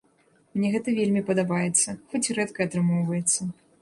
[0.57, 3.41] Мне гэта вельмі падабаецца, хоць і рэдка атрымоўваецца.